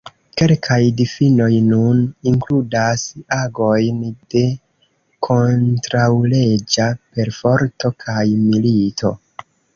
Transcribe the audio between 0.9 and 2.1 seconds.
difinoj nun